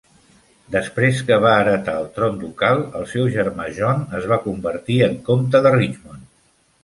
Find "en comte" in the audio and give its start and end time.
5.09-5.65